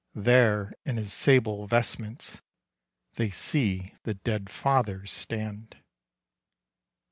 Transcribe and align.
There 0.15 0.73
in 0.83 0.97
his 0.97 1.13
sable 1.13 1.67
vestments 1.67 2.41
They 3.17 3.29
see 3.29 3.93
the 4.01 4.15
dead 4.15 4.49
father 4.49 5.05
stand. 5.05 5.77